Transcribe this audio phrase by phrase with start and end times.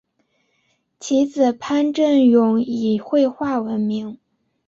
[0.99, 4.17] 其子潘振镛以绘画闻名。